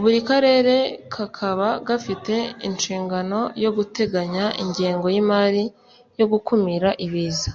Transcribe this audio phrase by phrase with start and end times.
[0.00, 0.74] buri karere
[1.14, 2.34] kakaba gafite
[2.68, 5.64] inshingano yo guteganya ingengo y’imari
[6.18, 7.50] yo gukumira ibiza